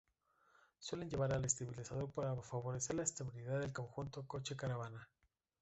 [0.79, 5.07] Suelen llevar un estabilizador para favorecer la estabilidad del conjunto coche-caravana.